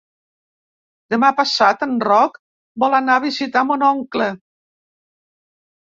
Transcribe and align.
Demà 1.15 1.27
passat 1.41 1.85
en 1.87 1.93
Roc 2.09 2.39
vol 2.85 2.97
anar 3.01 3.19
a 3.19 3.23
visitar 3.29 3.67
mon 3.73 3.89
oncle. 3.93 4.33